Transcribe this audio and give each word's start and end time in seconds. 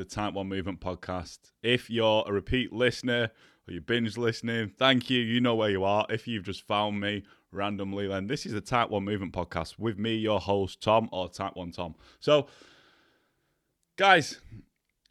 the 0.00 0.04
Type 0.06 0.32
1 0.32 0.48
Movement 0.48 0.80
Podcast. 0.80 1.38
If 1.62 1.90
you're 1.90 2.24
a 2.26 2.32
repeat 2.32 2.72
listener 2.72 3.30
or 3.68 3.74
you 3.74 3.82
binge 3.82 4.16
listening, 4.16 4.72
thank 4.78 5.10
you. 5.10 5.20
You 5.20 5.42
know 5.42 5.54
where 5.54 5.68
you 5.68 5.84
are. 5.84 6.06
If 6.08 6.26
you've 6.26 6.44
just 6.44 6.66
found 6.66 7.00
me 7.00 7.22
randomly, 7.52 8.08
then 8.08 8.26
this 8.26 8.46
is 8.46 8.54
the 8.54 8.62
Type 8.62 8.88
1 8.88 9.04
Movement 9.04 9.34
Podcast 9.34 9.78
with 9.78 9.98
me, 9.98 10.14
your 10.14 10.40
host, 10.40 10.80
Tom, 10.80 11.10
or 11.12 11.28
Type 11.28 11.54
1 11.54 11.72
Tom. 11.72 11.96
So, 12.18 12.46
guys, 13.98 14.40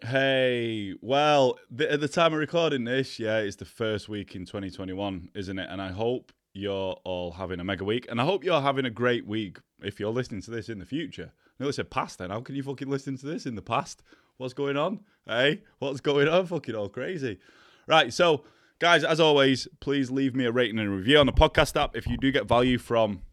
hey, 0.02 0.96
well, 1.02 1.60
at 1.80 2.02
the 2.02 2.08
time 2.08 2.34
of 2.34 2.40
recording 2.40 2.84
this, 2.84 3.20
yeah, 3.20 3.38
it's 3.38 3.58
the 3.58 3.66
first 3.66 4.10
week 4.10 4.36
in 4.36 4.44
2021, 4.44 5.30
isn't 5.36 5.60
it? 5.60 5.70
And 5.70 5.80
I 5.80 5.90
hope 5.90 6.32
you're 6.54 6.94
all 7.04 7.34
having 7.34 7.60
a 7.60 7.64
mega 7.64 7.84
week. 7.84 8.08
And 8.10 8.20
I 8.20 8.26
hope 8.26 8.44
you're 8.44 8.60
having 8.60 8.86
a 8.86 8.90
great 8.90 9.28
week 9.28 9.60
if 9.84 10.00
you're 10.00 10.10
listening 10.10 10.42
to 10.42 10.50
this 10.50 10.68
in 10.68 10.80
the 10.80 10.86
future. 10.86 11.32
No, 11.60 11.68
it's 11.68 11.78
a 11.78 11.84
past 11.84 12.18
then. 12.18 12.32
How 12.32 12.42
can 12.42 12.56
you 12.56 12.64
fucking 12.64 12.90
listen 12.90 13.20
to 13.20 13.28
this 13.28 13.46
in 13.46 13.54
the 13.54 13.62
past? 13.62 14.02
What's 14.40 14.54
going 14.54 14.78
on? 14.78 15.02
Hey, 15.28 15.64
what's 15.80 16.00
going 16.00 16.30
on? 16.30 16.46
Fucking 16.46 16.74
all 16.74 16.88
crazy. 16.88 17.40
Right, 17.88 18.14
so 18.14 18.46
guys, 18.80 19.04
as 19.04 19.20
always, 19.20 19.68
please 19.82 20.12
leave 20.12 20.34
me 20.34 20.46
a 20.46 20.52
rating 20.54 20.80
and 20.80 20.88
a 20.88 20.92
review 20.92 21.18
on 21.18 21.26
the 21.26 21.34
podcast 21.34 21.76
app 21.76 21.94
if 21.94 22.08
you 22.08 22.16
do 22.16 22.32
get 22.32 22.48
value 22.48 22.78
from 22.78 23.24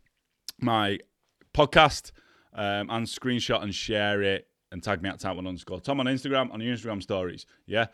my 0.60 0.98
podcast 1.54 2.10
um, 2.54 2.90
and 2.90 3.06
screenshot 3.06 3.62
and 3.62 3.72
share 3.72 4.20
it 4.20 4.48
and 4.72 4.82
tag 4.82 5.00
me 5.00 5.08
at 5.08 5.20
type 5.20 5.36
one 5.36 5.46
underscore 5.46 5.78
Tom 5.78 6.00
on 6.00 6.06
Instagram 6.06 6.52
on 6.52 6.60
your 6.60 6.74
Instagram 6.74 7.00
stories. 7.00 7.46
Yeah. 7.66 7.86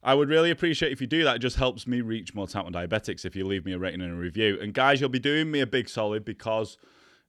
I 0.00 0.14
would 0.14 0.28
really 0.28 0.52
appreciate 0.52 0.92
if 0.92 1.00
you 1.00 1.08
do 1.08 1.24
that. 1.24 1.36
It 1.36 1.40
just 1.40 1.56
helps 1.56 1.88
me 1.88 2.02
reach 2.02 2.36
more 2.36 2.46
type 2.46 2.62
1 2.62 2.72
diabetics 2.72 3.24
if 3.24 3.34
you 3.34 3.48
leave 3.48 3.64
me 3.64 3.72
a 3.72 3.78
rating 3.80 4.00
and 4.00 4.12
a 4.12 4.16
review. 4.16 4.56
And 4.62 4.72
guys, 4.72 5.00
you'll 5.00 5.10
be 5.10 5.18
doing 5.18 5.50
me 5.50 5.58
a 5.58 5.66
big 5.66 5.88
solid 5.88 6.24
because 6.24 6.78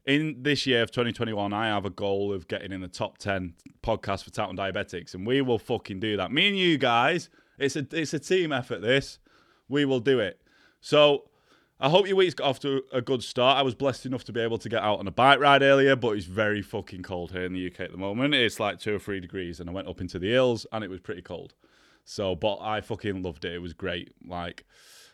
in 0.06 0.42
this 0.42 0.66
year 0.66 0.82
of 0.82 0.92
2021, 0.92 1.54
I 1.54 1.68
have 1.68 1.86
a 1.86 1.90
goal 1.90 2.34
of 2.34 2.48
getting 2.48 2.72
in 2.72 2.82
the 2.82 2.88
top 2.88 3.18
10 3.18 3.54
podcasts 3.84 4.24
for 4.24 4.42
1 4.42 4.58
diabetics, 4.58 5.14
and 5.14 5.26
we 5.26 5.42
will 5.42 5.60
fucking 5.60 6.00
do 6.00 6.18
that. 6.18 6.32
Me 6.32 6.48
and 6.48 6.58
you 6.58 6.78
guys, 6.78 7.30
it's 7.58 7.76
a 7.76 7.86
it's 7.92 8.14
a 8.14 8.20
team 8.20 8.52
effort. 8.52 8.82
This 8.82 9.20
we 9.70 9.86
will 9.86 10.00
do 10.00 10.20
it. 10.20 10.42
So 10.82 11.26
I 11.80 11.90
hope 11.90 12.08
your 12.08 12.16
week's 12.16 12.36
got 12.36 12.48
off 12.48 12.60
to 12.60 12.84
a 12.92 13.02
good 13.02 13.24
start. 13.24 13.58
I 13.58 13.64
was 13.64 13.74
blessed 13.74 14.06
enough 14.06 14.24
to 14.26 14.32
be 14.32 14.40
able 14.40 14.58
to 14.60 14.70
get 14.70 14.84
out 14.84 15.00
on 15.00 15.08
a 15.08 15.12
bike 15.12 15.40
ride 15.40 15.64
earlier, 15.64 15.96
but 15.96 16.18
it's 16.18 16.26
very 16.26 16.62
fucking 16.62 17.04
cold 17.04 17.32
here 17.32 17.44
in 17.44 17.54
the 17.54 17.68
UK 17.68 17.82
at 17.82 17.92
the 17.92 17.98
moment. 17.98 18.36
It's 18.36 18.60
like 18.60 18.80
two 18.80 18.96
or 18.96 19.00
three 19.00 19.20
degrees, 19.20 19.60
and 19.60 19.70
I 19.70 19.74
went 19.74 19.88
up 19.88 20.00
into 20.00 20.20
the 20.20 20.30
hills, 20.30 20.68
and 20.72 20.84
it 20.84 20.90
was 20.90 21.00
pretty 21.00 21.22
cold. 21.24 21.54
So, 22.04 22.36
but 22.36 22.58
I 22.58 22.82
fucking 22.82 23.24
loved 23.24 23.46
it. 23.46 23.54
It 23.54 23.60
was 23.60 23.74
great. 23.74 24.14
Like, 24.28 24.66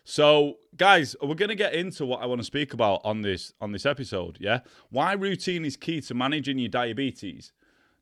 so 0.04 0.56
guys, 0.76 1.14
we're 1.22 1.34
gonna 1.34 1.54
get 1.54 1.74
into 1.74 2.06
what 2.06 2.22
I 2.22 2.26
want 2.26 2.40
to 2.40 2.44
speak 2.44 2.72
about 2.72 3.00
on 3.04 3.22
this 3.22 3.52
on 3.60 3.72
this 3.72 3.86
episode. 3.86 4.38
Yeah, 4.40 4.60
why 4.90 5.12
routine 5.12 5.64
is 5.64 5.76
key 5.76 6.00
to 6.02 6.14
managing 6.14 6.58
your 6.58 6.70
diabetes. 6.70 7.52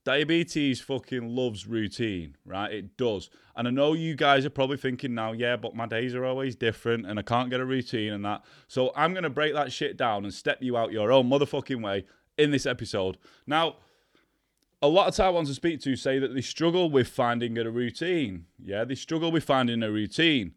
Diabetes 0.06 0.80
fucking 0.80 1.34
loves 1.34 1.66
routine, 1.66 2.36
right? 2.44 2.72
It 2.72 2.96
does. 2.96 3.28
And 3.56 3.66
I 3.66 3.72
know 3.72 3.92
you 3.92 4.14
guys 4.14 4.46
are 4.46 4.50
probably 4.50 4.76
thinking 4.76 5.16
now, 5.16 5.32
yeah, 5.32 5.56
but 5.56 5.74
my 5.74 5.86
days 5.86 6.14
are 6.14 6.24
always 6.24 6.54
different 6.54 7.06
and 7.06 7.18
I 7.18 7.22
can't 7.22 7.50
get 7.50 7.58
a 7.58 7.64
routine 7.64 8.12
and 8.12 8.24
that. 8.24 8.44
So 8.68 8.92
I'm 8.94 9.14
going 9.14 9.24
to 9.24 9.30
break 9.30 9.52
that 9.54 9.72
shit 9.72 9.96
down 9.96 10.22
and 10.22 10.32
step 10.32 10.58
you 10.62 10.76
out 10.76 10.92
your 10.92 11.10
own 11.10 11.28
motherfucking 11.28 11.82
way 11.82 12.04
in 12.38 12.52
this 12.52 12.66
episode. 12.66 13.18
Now, 13.48 13.78
a 14.80 14.86
lot 14.86 15.08
of 15.08 15.14
1s 15.14 15.48
I 15.48 15.52
speak 15.52 15.80
to 15.80 15.96
say 15.96 16.20
that 16.20 16.34
they 16.34 16.40
struggle 16.40 16.88
with 16.88 17.08
finding 17.08 17.58
a 17.58 17.68
routine. 17.68 18.46
Yeah, 18.62 18.84
they 18.84 18.94
struggle 18.94 19.32
with 19.32 19.42
finding 19.42 19.82
a 19.82 19.90
routine. 19.90 20.54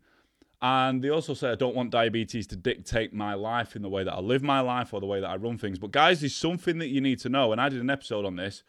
And 0.62 1.02
they 1.02 1.10
also 1.10 1.34
say, 1.34 1.50
I 1.50 1.56
don't 1.56 1.76
want 1.76 1.92
diabetes 1.92 2.46
to 2.48 2.58
dictate 2.58 3.14
my 3.14 3.34
life 3.34 3.76
in 3.78 3.82
the 3.82 3.90
way 3.90 4.04
that 4.04 4.14
I 4.14 4.20
live 4.20 4.44
my 4.44 4.60
life 4.60 4.94
or 4.94 5.00
the 5.00 5.06
way 5.06 5.22
that 5.22 5.30
I 5.30 5.38
run 5.38 5.58
things. 5.58 5.80
But, 5.80 5.92
guys, 5.92 6.20
there's 6.20 6.36
something 6.36 6.80
that 6.80 6.90
you 6.90 7.00
need 7.00 7.20
to 7.20 7.30
know. 7.30 7.54
And 7.54 7.62
I 7.62 7.70
did 7.70 7.80
an 7.80 7.90
episode 7.90 8.26
on 8.26 8.36
this 8.36 8.64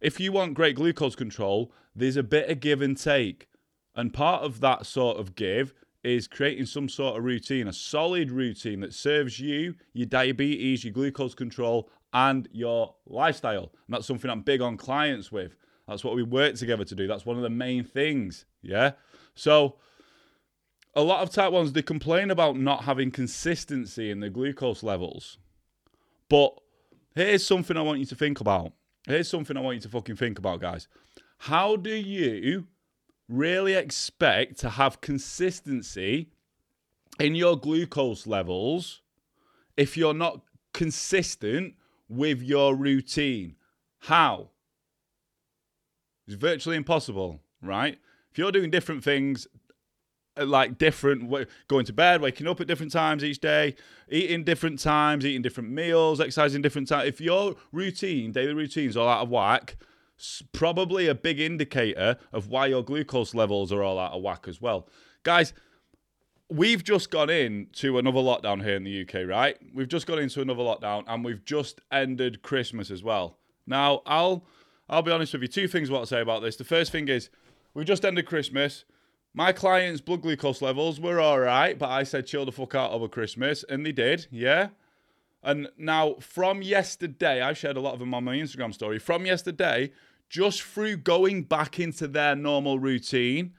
if 0.00 0.20
you 0.20 0.32
want 0.32 0.54
great 0.54 0.76
glucose 0.76 1.16
control, 1.16 1.72
there's 1.94 2.16
a 2.16 2.22
bit 2.22 2.50
of 2.50 2.60
give 2.60 2.82
and 2.82 2.96
take. 2.96 3.48
And 3.94 4.12
part 4.12 4.42
of 4.42 4.60
that 4.60 4.86
sort 4.86 5.18
of 5.18 5.34
give 5.34 5.72
is 6.04 6.28
creating 6.28 6.66
some 6.66 6.88
sort 6.88 7.16
of 7.16 7.24
routine, 7.24 7.66
a 7.66 7.72
solid 7.72 8.30
routine 8.30 8.80
that 8.80 8.92
serves 8.92 9.40
you, 9.40 9.74
your 9.92 10.06
diabetes, 10.06 10.84
your 10.84 10.92
glucose 10.92 11.34
control, 11.34 11.88
and 12.12 12.48
your 12.52 12.94
lifestyle. 13.06 13.72
And 13.86 13.94
that's 13.94 14.06
something 14.06 14.30
I'm 14.30 14.42
big 14.42 14.60
on 14.60 14.76
clients 14.76 15.32
with. 15.32 15.56
That's 15.88 16.04
what 16.04 16.14
we 16.14 16.22
work 16.22 16.56
together 16.56 16.84
to 16.84 16.94
do. 16.94 17.06
That's 17.06 17.26
one 17.26 17.36
of 17.36 17.42
the 17.42 17.50
main 17.50 17.84
things. 17.84 18.44
Yeah. 18.62 18.92
So, 19.34 19.76
a 20.96 21.02
lot 21.02 21.22
of 21.22 21.30
type 21.30 21.52
1s, 21.52 21.74
they 21.74 21.82
complain 21.82 22.30
about 22.30 22.58
not 22.58 22.84
having 22.84 23.10
consistency 23.10 24.10
in 24.10 24.20
their 24.20 24.30
glucose 24.30 24.82
levels. 24.82 25.36
But 26.30 26.58
here's 27.14 27.46
something 27.46 27.76
I 27.76 27.82
want 27.82 28.00
you 28.00 28.06
to 28.06 28.14
think 28.14 28.40
about. 28.40 28.72
Here's 29.06 29.28
something 29.28 29.56
I 29.56 29.60
want 29.60 29.76
you 29.76 29.82
to 29.82 29.88
fucking 29.90 30.16
think 30.16 30.38
about, 30.38 30.60
guys. 30.60 30.88
How 31.38 31.76
do 31.76 31.94
you 31.94 32.66
really 33.28 33.74
expect 33.74 34.58
to 34.60 34.70
have 34.70 35.02
consistency 35.02 36.30
in 37.20 37.34
your 37.34 37.58
glucose 37.58 38.26
levels 38.26 39.02
if 39.76 39.96
you're 39.96 40.14
not 40.14 40.40
consistent 40.72 41.74
with 42.08 42.40
your 42.40 42.74
routine? 42.74 43.56
How? 43.98 44.48
It's 46.26 46.36
virtually 46.36 46.76
impossible, 46.76 47.42
right? 47.60 47.98
If 48.32 48.38
you're 48.38 48.50
doing 48.50 48.70
different 48.70 49.04
things, 49.04 49.46
Uh, 50.38 50.44
like 50.44 50.76
different 50.76 51.32
going 51.66 51.84
to 51.86 51.92
bed 51.92 52.20
waking 52.20 52.46
up 52.46 52.60
at 52.60 52.66
different 52.66 52.92
times 52.92 53.24
each 53.24 53.40
day 53.40 53.74
eating 54.10 54.44
different 54.44 54.78
times 54.78 55.24
eating 55.24 55.40
different 55.40 55.70
meals 55.70 56.20
exercising 56.20 56.60
different 56.60 56.86
times 56.86 57.08
if 57.08 57.20
your 57.22 57.54
routine 57.72 58.32
daily 58.32 58.52
routines 58.52 58.96
all 58.96 59.08
out 59.08 59.22
of 59.22 59.30
whack 59.30 59.76
probably 60.52 61.08
a 61.08 61.14
big 61.14 61.40
indicator 61.40 62.16
of 62.32 62.48
why 62.48 62.66
your 62.66 62.82
glucose 62.82 63.34
levels 63.34 63.72
are 63.72 63.82
all 63.82 63.98
out 63.98 64.12
of 64.12 64.22
whack 64.22 64.46
as 64.46 64.60
well. 64.60 64.88
Guys 65.22 65.54
we've 66.48 66.84
just 66.84 67.10
gone 67.10 67.28
into 67.28 67.98
another 67.98 68.20
lockdown 68.20 68.62
here 68.62 68.76
in 68.76 68.84
the 68.84 69.02
UK 69.02 69.26
right? 69.26 69.56
We've 69.74 69.88
just 69.88 70.06
gone 70.06 70.18
into 70.18 70.42
another 70.42 70.62
lockdown 70.62 71.04
and 71.06 71.24
we've 71.24 71.44
just 71.44 71.80
ended 71.90 72.42
christmas 72.42 72.90
as 72.90 73.02
well. 73.02 73.38
Now 73.66 74.02
i'll 74.04 74.44
i'll 74.88 75.02
be 75.02 75.12
honest 75.12 75.32
with 75.32 75.42
you 75.42 75.48
two 75.48 75.66
things 75.66 75.90
what 75.90 76.00
to 76.00 76.06
say 76.06 76.20
about 76.20 76.42
this. 76.42 76.56
The 76.56 76.64
first 76.64 76.92
thing 76.92 77.08
is 77.08 77.30
we 77.72 77.84
just 77.84 78.04
ended 78.04 78.26
christmas 78.26 78.84
my 79.36 79.52
clients' 79.52 80.00
blood 80.00 80.22
glucose 80.22 80.62
levels 80.62 80.98
were 80.98 81.20
all 81.20 81.38
right, 81.38 81.78
but 81.78 81.90
I 81.90 82.04
said 82.04 82.26
chill 82.26 82.46
the 82.46 82.52
fuck 82.52 82.74
out 82.74 82.90
over 82.90 83.06
Christmas, 83.06 83.66
and 83.68 83.84
they 83.84 83.92
did, 83.92 84.26
yeah. 84.30 84.68
And 85.42 85.68
now 85.76 86.14
from 86.20 86.62
yesterday, 86.62 87.42
I 87.42 87.52
shared 87.52 87.76
a 87.76 87.80
lot 87.80 87.92
of 87.92 88.00
them 88.00 88.14
on 88.14 88.24
my 88.24 88.34
Instagram 88.34 88.72
story. 88.72 88.98
From 88.98 89.26
yesterday, 89.26 89.92
just 90.30 90.62
through 90.62 90.96
going 90.96 91.42
back 91.42 91.78
into 91.78 92.08
their 92.08 92.34
normal 92.34 92.78
routine 92.78 93.52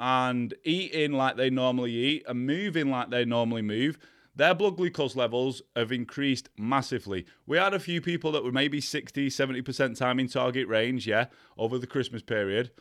and 0.00 0.52
eating 0.64 1.12
like 1.12 1.36
they 1.36 1.48
normally 1.48 1.92
eat 1.92 2.24
and 2.26 2.44
moving 2.44 2.90
like 2.90 3.10
they 3.10 3.24
normally 3.24 3.62
move, 3.62 3.98
their 4.34 4.52
blood 4.52 4.78
glucose 4.78 5.14
levels 5.14 5.62
have 5.76 5.92
increased 5.92 6.48
massively. 6.58 7.24
We 7.46 7.56
had 7.56 7.72
a 7.72 7.78
few 7.78 8.00
people 8.00 8.32
that 8.32 8.42
were 8.42 8.50
maybe 8.50 8.80
60, 8.80 9.28
70% 9.28 9.96
time 9.96 10.18
in 10.18 10.26
target 10.26 10.66
range, 10.66 11.06
yeah, 11.06 11.26
over 11.56 11.78
the 11.78 11.86
Christmas 11.86 12.22
period. 12.22 12.72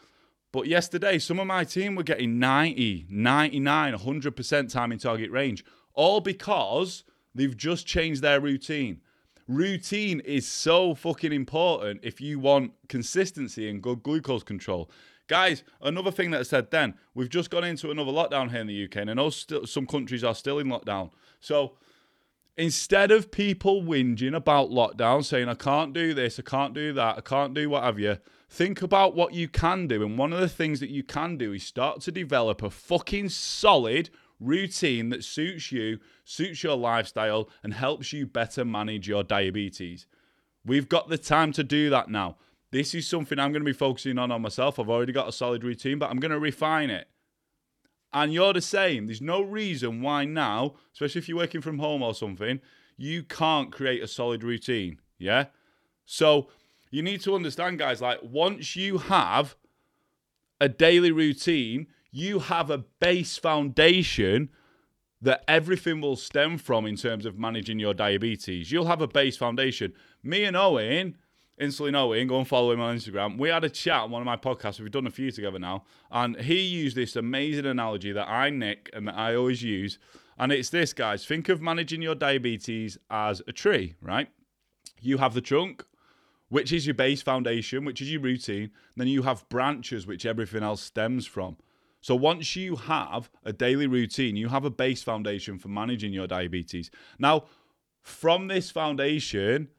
But 0.52 0.68
yesterday, 0.68 1.20
some 1.20 1.40
of 1.40 1.48
my 1.48 1.64
team 1.64 1.96
were 1.96 2.04
getting 2.04 2.40
90, 2.40 3.06
99, 3.10 3.94
100% 3.94 4.72
time 4.72 4.92
in 4.92 4.98
target 4.98 5.32
range, 5.32 5.64
all 5.94 6.22
because 6.22 7.04
they've 7.36 7.56
just 7.56 7.86
changed 7.86 8.22
their 8.22 8.40
routine. 8.40 9.02
Routine 9.48 10.20
is 10.22 10.48
so 10.48 10.94
fucking 10.96 11.34
important 11.34 12.02
if 12.04 12.22
you 12.22 12.40
want 12.40 12.74
consistency 12.88 13.70
and 13.70 13.82
good 13.82 14.04
glucose 14.04 14.44
control. 14.44 14.90
Guys, 15.28 15.64
another 15.82 16.10
thing 16.10 16.32
that 16.32 16.40
I 16.40 16.44
said 16.44 16.72
then, 16.72 16.96
we've 17.14 17.30
just 17.30 17.52
gone 17.52 17.64
into 17.64 17.92
another 17.92 18.12
lockdown 18.12 18.50
here 18.50 18.62
in 18.62 18.68
the 18.68 18.86
UK, 18.86 18.98
and 18.98 19.12
I 19.12 19.14
know 19.14 19.30
still, 19.30 19.68
some 19.68 19.86
countries 19.86 20.24
are 20.24 20.34
still 20.34 20.58
in 20.58 20.68
lockdown. 20.68 21.12
So 21.40 21.78
instead 22.58 23.12
of 23.12 23.30
people 23.30 23.84
whinging 23.84 24.36
about 24.36 24.72
lockdown, 24.72 25.24
saying, 25.24 25.48
I 25.48 25.54
can't 25.54 25.94
do 25.94 26.16
this, 26.16 26.40
I 26.40 26.42
can't 26.42 26.74
do 26.74 26.94
that, 26.94 27.18
I 27.20 27.22
can't 27.22 27.54
do 27.54 27.70
what 27.70 27.84
have 27.84 28.00
you, 28.00 28.18
Think 28.50 28.82
about 28.82 29.16
what 29.16 29.34
you 29.34 29.48
can 29.48 29.88
do. 29.88 30.04
And 30.04 30.18
one 30.18 30.34
of 30.34 30.40
the 30.40 30.50
things 30.50 30.80
that 30.80 30.90
you 30.90 31.04
can 31.04 31.38
do 31.38 31.54
is 31.54 31.64
start 31.64 32.02
to 32.02 32.12
develop 32.12 32.64
a 32.64 32.72
fucking 32.72 33.30
solid 33.30 34.10
routine 34.40 35.10
that 35.10 35.24
suits 35.24 35.72
you, 35.72 36.00
suits 36.24 36.64
your 36.64 36.76
lifestyle, 36.76 37.50
and 37.62 37.74
helps 37.76 38.12
you 38.12 38.26
better 38.26 38.66
manage 38.66 39.08
your 39.08 39.24
diabetes. 39.24 40.08
We've 40.66 40.90
got 40.90 41.10
the 41.10 41.18
time 41.18 41.52
to 41.54 41.64
do 41.64 41.90
that 41.92 42.10
now. 42.10 42.38
this 42.72 42.94
is 42.94 43.08
something 43.08 43.40
I'm 43.40 43.52
going 43.52 43.64
to 43.64 43.72
be 43.72 43.74
focusing 43.74 44.20
on 44.20 44.32
on 44.32 44.42
myself. 44.44 44.80
I've 44.80 44.90
already 44.90 45.14
got 45.14 45.28
a 45.28 45.32
solid 45.32 45.64
routine, 45.64 45.98
but 45.98 46.10
I'm 46.10 46.20
going 46.20 46.32
to 46.32 46.40
refine 46.40 46.90
it. 46.90 47.08
And 48.14 48.34
you're 48.34 48.54
the 48.54 48.62
same. 48.62 49.06
There's 49.06 49.22
no 49.22 49.42
reason 49.42 50.02
why 50.02 50.26
now, 50.26 50.76
especially 50.94 51.20
if 51.20 51.30
you're 51.30 51.38
working 51.38 51.62
from 51.62 51.80
home 51.80 52.02
or 52.02 52.14
something, 52.14 52.60
you 52.98 53.24
can't 53.24 53.72
create 53.72 54.04
a 54.04 54.08
solid 54.08 54.44
routine. 54.44 55.00
Yeah. 55.18 55.46
So 56.06 56.50
you 56.92 57.02
need 57.02 57.22
to 57.22 57.36
understand, 57.36 57.80
guys, 57.80 58.02
like 58.02 58.20
once 58.24 58.76
you 58.76 58.98
have 58.98 59.56
a 60.60 60.68
daily 60.68 61.12
routine, 61.12 61.88
you 62.12 62.40
have 62.40 62.70
a 62.70 62.80
base 63.00 63.38
foundation 63.38 64.50
that 65.22 65.44
everything 65.48 66.02
will 66.02 66.16
stem 66.16 66.58
from 66.58 66.86
in 66.86 66.96
terms 66.96 67.26
of 67.26 67.38
managing 67.38 67.80
your 67.80 67.94
diabetes. 67.94 68.72
You'll 68.72 68.86
have 68.86 69.02
a 69.02 69.08
base 69.08 69.38
foundation. 69.38 69.94
Me 70.24 70.46
and 70.46 70.56
Owen, 70.56 71.18
Insulin 71.60 71.96
Owen, 71.96 72.28
go 72.28 72.38
and 72.38 72.48
follow 72.48 72.72
him 72.72 72.80
on 72.80 72.98
Instagram. 72.98 73.38
We 73.38 73.50
had 73.50 73.66
a 73.66 73.70
chat 73.70 74.02
on 74.04 74.12
one 74.12 74.22
of 74.22 74.26
my 74.26 74.38
podcasts. 74.38 74.80
We've 74.80 74.90
done 74.90 75.08
a 75.08 75.12
few 75.12 75.30
together 75.32 75.60
now. 75.60 75.84
And 76.10 76.38
he 76.38 76.62
used 76.62 76.96
this 76.96 77.18
amazing 77.18 77.66
analogy 77.66 78.14
that 78.14 78.30
I 78.30 78.50
nick 78.50 78.90
and 78.94 79.08
that 79.08 79.16
I 79.16 79.36
always 79.36 79.62
use. 79.62 80.00
And 80.38 80.54
it's 80.54 80.70
this, 80.70 80.94
guys. 80.94 81.26
Think 81.26 81.50
of 81.50 81.62
managing 81.62 82.02
your 82.02 82.16
diabetes 82.16 82.98
as 83.10 83.42
a 83.46 83.52
tree, 83.52 83.96
right? 84.02 84.30
You 85.02 85.18
have 85.18 85.34
the 85.34 85.42
trunk, 85.42 85.84
which 86.50 86.74
is 86.74 86.86
your 86.86 86.96
base 86.96 87.22
foundation, 87.22 87.86
which 87.86 88.02
is 88.02 88.12
your 88.12 88.22
routine. 88.22 88.72
Then 88.98 89.08
you 89.08 89.22
have 89.24 89.48
branches, 89.50 90.06
which 90.06 90.26
everything 90.26 90.64
else 90.64 90.82
stems 90.82 91.26
from. 91.26 91.58
So 92.02 92.16
once 92.16 92.56
you 92.56 92.76
have 92.76 93.30
a 93.44 93.54
daily 93.54 93.88
routine, 93.88 94.36
you 94.36 94.48
have 94.50 94.66
a 94.66 94.70
base 94.70 95.04
foundation 95.04 95.60
for 95.60 95.68
managing 95.68 96.14
your 96.14 96.28
diabetes. 96.28 96.90
Now, 97.18 97.46
from 98.02 98.48
this 98.48 98.72
foundation, 98.72 99.70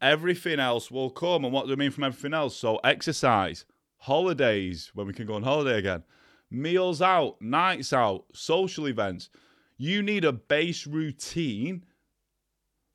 everything 0.00 0.58
else 0.60 0.90
will 0.90 1.10
come. 1.10 1.44
And 1.44 1.52
what 1.52 1.66
do 1.66 1.72
I 1.72 1.76
mean 1.76 1.90
from 1.90 2.04
everything 2.04 2.34
else? 2.34 2.56
So 2.56 2.76
exercise, 2.78 3.64
holidays, 3.98 4.90
when 4.94 5.06
we 5.06 5.12
can 5.12 5.26
go 5.26 5.34
on 5.34 5.42
holiday 5.42 5.78
again, 5.78 6.02
meals 6.50 7.00
out, 7.00 7.40
nights 7.40 7.92
out, 7.92 8.24
social 8.32 8.88
events. 8.88 9.30
You 9.76 10.02
need 10.02 10.24
a 10.24 10.32
base 10.32 10.86
routine 10.86 11.84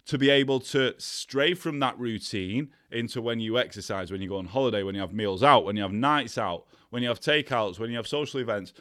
to 0.05 0.17
be 0.17 0.29
able 0.29 0.59
to 0.59 0.94
stray 0.97 1.53
from 1.53 1.79
that 1.79 1.97
routine 1.97 2.69
into 2.91 3.21
when 3.21 3.39
you 3.39 3.57
exercise, 3.57 4.11
when 4.11 4.21
you 4.21 4.29
go 4.29 4.38
on 4.38 4.45
holiday, 4.45 4.83
when 4.83 4.95
you 4.95 5.01
have 5.01 5.13
meals 5.13 5.44
out, 5.44 5.65
when 5.65 5.75
you 5.75 5.81
have 5.81 5.94
nights 5.94 6.38
out, 6.38 6.65
when 6.89 7.01
you 7.01 7.09
have 7.09 7.19
takeouts, 7.19 7.79
when 7.79 7.89
you 7.89 7.97
have 7.97 8.07
social 8.07 8.39
events. 8.39 8.73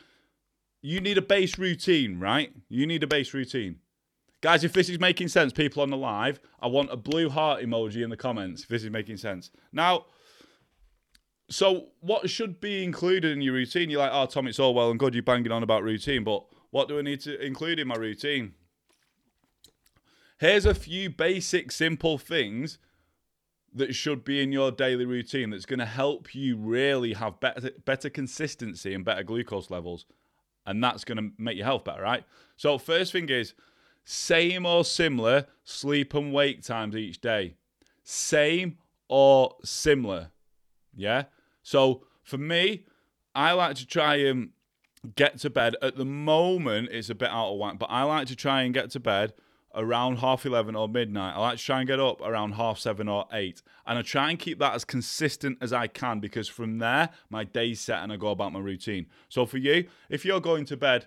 You 0.80 1.00
need 1.00 1.16
a 1.16 1.22
base 1.22 1.58
routine, 1.58 2.19
right? 2.19 2.52
You 2.69 2.86
need 2.86 3.04
a 3.04 3.06
base 3.06 3.32
routine. 3.32 3.76
Guys, 4.40 4.64
if 4.64 4.72
this 4.72 4.88
is 4.88 4.98
making 4.98 5.28
sense, 5.28 5.52
people 5.52 5.82
on 5.82 5.90
the 5.90 5.96
live, 5.96 6.40
I 6.60 6.66
want 6.66 6.92
a 6.92 6.96
blue 6.96 7.30
heart 7.30 7.62
emoji 7.62 8.02
in 8.02 8.10
the 8.10 8.16
comments 8.16 8.64
if 8.64 8.69
this 8.69 8.82
is 8.82 8.90
making 8.90 9.19
sense. 9.19 9.50
Now, 9.72 10.06
so 11.48 11.90
what 12.00 12.28
should 12.28 12.60
be 12.60 12.82
included 12.82 13.30
in 13.30 13.42
your 13.42 13.54
routine? 13.54 13.90
You're 13.90 14.00
like, 14.00 14.10
oh, 14.12 14.26
Tom, 14.26 14.48
it's 14.48 14.58
all 14.58 14.74
well 14.74 14.90
and 14.90 14.98
good. 14.98 15.14
You're 15.14 15.22
banging 15.22 15.52
on 15.52 15.62
about 15.62 15.84
routine, 15.84 16.24
but 16.24 16.44
what 16.70 16.88
do 16.88 16.98
I 16.98 17.02
need 17.02 17.20
to 17.20 17.40
include 17.40 17.78
in 17.78 17.86
my 17.86 17.94
routine? 17.94 18.54
Here's 20.43 20.67
a 20.67 20.75
few 20.75 21.09
basic, 21.09 21.71
simple 21.71 22.19
things 22.19 22.79
that 23.73 23.94
should 23.94 24.25
be 24.25 24.43
in 24.43 24.50
your 24.50 24.73
daily 24.73 25.05
routine 25.05 25.50
that's 25.50 25.67
going 25.67 25.79
to 25.79 25.87
help 25.87 26.35
you 26.35 26.56
really 26.56 27.12
have 27.12 27.39
better, 27.39 27.71
better 27.85 28.11
consistency 28.11 28.93
and 28.93 29.05
better 29.05 29.23
glucose 29.23 29.71
levels. 29.71 30.05
And 30.67 30.83
that's 30.83 31.05
going 31.05 31.19
to 31.19 31.31
make 31.39 31.56
your 31.56 31.67
health 31.67 31.85
better, 31.85 32.03
right? 32.03 32.25
So, 32.56 32.77
first 32.77 33.12
thing 33.12 33.29
is 33.29 33.55
same 34.05 34.67
or 34.67 34.85
similar 34.85 35.47
sleep 35.62 36.12
and 36.12 36.33
wake 36.33 36.65
times 36.65 36.97
each 36.97 37.21
day. 37.21 37.55
Same 38.03 38.79
or 39.09 39.55
similar. 39.62 40.33
Yeah. 40.93 41.27
So, 41.62 42.03
for 42.25 42.39
me, 42.39 42.87
I 43.33 43.53
like 43.53 43.77
to 43.77 43.87
try 43.87 44.17
and 44.17 44.50
get 45.15 45.39
to 45.39 45.50
bed. 45.50 45.77
At 45.81 45.97
the 45.97 46.05
moment, 46.05 46.89
it's 46.91 47.11
a 47.11 47.15
bit 47.15 47.31
out 47.31 47.53
of 47.53 47.59
whack, 47.61 47.79
but 47.79 47.91
I 47.91 48.03
like 48.03 48.27
to 48.27 48.35
try 48.35 48.62
and 48.62 48.75
get 48.75 48.91
to 48.91 48.99
bed 48.99 49.35
around 49.74 50.16
half 50.19 50.44
11 50.44 50.74
or 50.74 50.88
midnight. 50.88 51.34
I 51.34 51.40
like 51.40 51.58
to 51.58 51.64
try 51.64 51.78
and 51.78 51.88
get 51.88 52.00
up 52.00 52.20
around 52.20 52.52
half 52.52 52.78
7 52.78 53.08
or 53.08 53.26
8. 53.32 53.62
And 53.86 53.98
I 53.98 54.02
try 54.02 54.30
and 54.30 54.38
keep 54.38 54.58
that 54.58 54.74
as 54.74 54.84
consistent 54.84 55.58
as 55.60 55.72
I 55.72 55.86
can 55.86 56.20
because 56.20 56.48
from 56.48 56.78
there, 56.78 57.10
my 57.30 57.44
day's 57.44 57.80
set 57.80 58.02
and 58.02 58.12
I 58.12 58.16
go 58.16 58.28
about 58.28 58.52
my 58.52 58.60
routine. 58.60 59.06
So 59.28 59.46
for 59.46 59.58
you, 59.58 59.86
if 60.08 60.24
you're 60.24 60.40
going 60.40 60.64
to 60.66 60.76
bed 60.76 61.06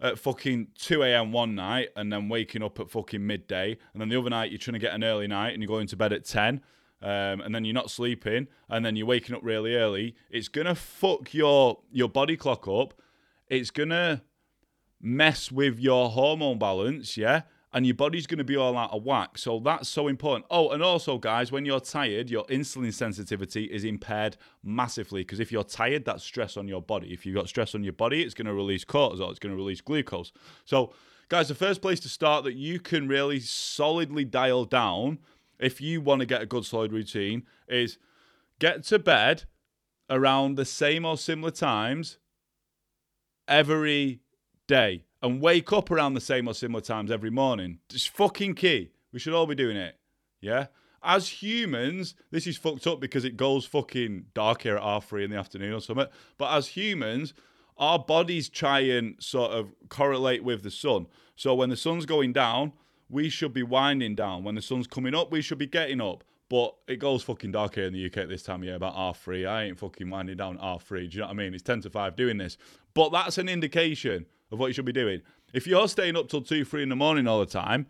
at 0.00 0.18
fucking 0.18 0.68
2 0.78 1.02
a.m. 1.02 1.32
one 1.32 1.54
night 1.54 1.88
and 1.96 2.12
then 2.12 2.28
waking 2.28 2.62
up 2.62 2.78
at 2.80 2.90
fucking 2.90 3.26
midday, 3.26 3.76
and 3.92 4.00
then 4.00 4.08
the 4.08 4.18
other 4.18 4.30
night 4.30 4.50
you're 4.50 4.58
trying 4.58 4.74
to 4.74 4.78
get 4.78 4.94
an 4.94 5.04
early 5.04 5.26
night 5.26 5.50
and 5.50 5.62
you're 5.62 5.68
going 5.68 5.86
to 5.88 5.96
bed 5.96 6.12
at 6.12 6.24
10. 6.24 6.60
Um, 7.02 7.42
and 7.42 7.54
then 7.54 7.66
you're 7.66 7.74
not 7.74 7.90
sleeping, 7.90 8.46
and 8.70 8.86
then 8.86 8.96
you're 8.96 9.06
waking 9.06 9.34
up 9.34 9.42
really 9.44 9.74
early. 9.74 10.14
It's 10.30 10.48
gonna 10.48 10.74
fuck 10.74 11.34
your 11.34 11.80
your 11.92 12.08
body 12.08 12.34
clock 12.34 12.66
up. 12.66 12.94
It's 13.46 13.70
gonna 13.70 14.22
mess 15.02 15.52
with 15.52 15.78
your 15.78 16.08
hormone 16.08 16.58
balance, 16.58 17.18
yeah 17.18 17.42
and 17.74 17.84
your 17.84 17.96
body's 17.96 18.28
going 18.28 18.38
to 18.38 18.44
be 18.44 18.56
all 18.56 18.78
out 18.78 18.92
of 18.92 19.02
whack. 19.02 19.36
So 19.36 19.58
that's 19.58 19.88
so 19.88 20.06
important. 20.06 20.46
Oh, 20.48 20.70
and 20.70 20.80
also, 20.80 21.18
guys, 21.18 21.50
when 21.50 21.64
you're 21.64 21.80
tired, 21.80 22.30
your 22.30 22.44
insulin 22.44 22.94
sensitivity 22.94 23.64
is 23.64 23.82
impaired 23.82 24.36
massively 24.62 25.22
because 25.22 25.40
if 25.40 25.50
you're 25.50 25.64
tired, 25.64 26.04
that's 26.04 26.22
stress 26.22 26.56
on 26.56 26.68
your 26.68 26.80
body. 26.80 27.12
If 27.12 27.26
you've 27.26 27.34
got 27.34 27.48
stress 27.48 27.74
on 27.74 27.82
your 27.82 27.92
body, 27.92 28.22
it's 28.22 28.32
going 28.32 28.46
to 28.46 28.54
release 28.54 28.84
cortisol, 28.84 29.28
it's 29.28 29.40
going 29.40 29.52
to 29.52 29.56
release 29.56 29.80
glucose. 29.80 30.32
So, 30.64 30.92
guys, 31.28 31.48
the 31.48 31.56
first 31.56 31.82
place 31.82 31.98
to 32.00 32.08
start 32.08 32.44
that 32.44 32.54
you 32.54 32.78
can 32.78 33.08
really 33.08 33.40
solidly 33.40 34.24
dial 34.24 34.64
down 34.66 35.18
if 35.58 35.80
you 35.80 36.00
want 36.00 36.20
to 36.20 36.26
get 36.26 36.42
a 36.42 36.46
good 36.46 36.64
solid 36.64 36.92
routine 36.92 37.42
is 37.68 37.98
get 38.60 38.84
to 38.84 39.00
bed 39.00 39.44
around 40.08 40.54
the 40.54 40.64
same 40.64 41.04
or 41.04 41.16
similar 41.16 41.50
times 41.50 42.18
every 43.48 44.20
day 44.68 45.04
and 45.24 45.40
wake 45.40 45.72
up 45.72 45.90
around 45.90 46.12
the 46.12 46.20
same 46.20 46.46
or 46.46 46.52
similar 46.52 46.82
times 46.82 47.10
every 47.10 47.30
morning. 47.30 47.78
It's 47.92 48.06
fucking 48.06 48.56
key. 48.56 48.90
We 49.10 49.18
should 49.18 49.32
all 49.32 49.46
be 49.46 49.54
doing 49.54 49.78
it. 49.78 49.96
Yeah? 50.42 50.66
As 51.02 51.28
humans, 51.28 52.14
this 52.30 52.46
is 52.46 52.58
fucked 52.58 52.86
up 52.86 53.00
because 53.00 53.24
it 53.24 53.38
goes 53.38 53.64
fucking 53.64 54.26
dark 54.34 54.62
here 54.62 54.76
at 54.76 54.82
half 54.82 55.06
three 55.06 55.24
in 55.24 55.30
the 55.30 55.38
afternoon 55.38 55.72
or 55.72 55.80
something. 55.80 56.08
But 56.36 56.54
as 56.54 56.68
humans, 56.68 57.32
our 57.78 57.98
bodies 57.98 58.50
try 58.50 58.80
and 58.80 59.16
sort 59.18 59.52
of 59.52 59.72
correlate 59.88 60.44
with 60.44 60.62
the 60.62 60.70
sun. 60.70 61.06
So 61.36 61.54
when 61.54 61.70
the 61.70 61.76
sun's 61.76 62.04
going 62.04 62.34
down, 62.34 62.74
we 63.08 63.30
should 63.30 63.54
be 63.54 63.62
winding 63.62 64.16
down. 64.16 64.44
When 64.44 64.56
the 64.56 64.62
sun's 64.62 64.86
coming 64.86 65.14
up, 65.14 65.32
we 65.32 65.40
should 65.40 65.58
be 65.58 65.66
getting 65.66 66.02
up. 66.02 66.22
But 66.50 66.74
it 66.86 66.96
goes 66.96 67.22
fucking 67.22 67.52
dark 67.52 67.76
here 67.76 67.86
in 67.86 67.94
the 67.94 68.04
UK 68.04 68.18
at 68.18 68.28
this 68.28 68.42
time 68.42 68.60
of 68.60 68.64
year, 68.66 68.74
about 68.74 68.94
half 68.94 69.18
three. 69.20 69.46
I 69.46 69.64
ain't 69.64 69.78
fucking 69.78 70.10
winding 70.10 70.36
down 70.36 70.58
half 70.58 70.84
three. 70.84 71.08
Do 71.08 71.14
you 71.14 71.20
know 71.22 71.28
what 71.28 71.32
I 71.32 71.36
mean? 71.36 71.54
It's 71.54 71.62
10 71.62 71.80
to 71.82 71.90
5 71.90 72.14
doing 72.14 72.36
this. 72.36 72.58
But 72.92 73.10
that's 73.10 73.38
an 73.38 73.48
indication 73.48 74.26
of 74.50 74.58
what 74.58 74.66
you 74.66 74.72
should 74.72 74.84
be 74.84 74.92
doing. 74.92 75.22
If 75.52 75.66
you're 75.66 75.88
staying 75.88 76.16
up 76.16 76.28
till 76.28 76.42
2, 76.42 76.64
3 76.64 76.82
in 76.82 76.88
the 76.88 76.96
morning 76.96 77.26
all 77.26 77.40
the 77.40 77.46
time, 77.46 77.86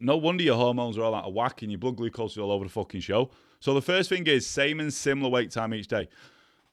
no 0.00 0.16
wonder 0.16 0.42
your 0.42 0.56
hormones 0.56 0.96
are 0.98 1.02
all 1.02 1.14
out 1.14 1.24
of 1.24 1.34
whack 1.34 1.62
and 1.62 1.70
your 1.70 1.78
blood 1.78 1.96
glucose 1.96 2.32
is 2.32 2.38
all 2.38 2.52
over 2.52 2.64
the 2.64 2.70
fucking 2.70 3.00
show. 3.00 3.30
So 3.60 3.74
the 3.74 3.82
first 3.82 4.08
thing 4.08 4.26
is 4.26 4.46
same 4.46 4.80
and 4.80 4.92
similar 4.92 5.30
wake 5.30 5.50
time 5.50 5.74
each 5.74 5.88
day. 5.88 6.08